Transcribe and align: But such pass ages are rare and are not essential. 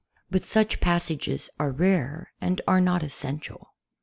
But 0.31 0.45
such 0.45 0.79
pass 0.79 1.11
ages 1.11 1.47
are 1.59 1.69
rare 1.69 2.33
and 2.41 2.59
are 2.67 2.81
not 2.81 3.03
essential. 3.03 3.67